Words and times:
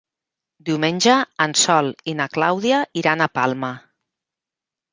Diumenge 0.69 1.17
en 1.45 1.53
Sol 1.65 1.91
i 2.13 2.17
na 2.21 2.29
Clàudia 2.37 2.81
iran 3.05 3.21
a 3.27 3.31
Palma. 3.39 3.73